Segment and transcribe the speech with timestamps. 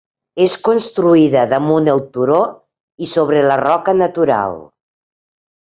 [0.45, 2.39] És construïda damunt el turó
[3.07, 4.61] i sobre la roca natural.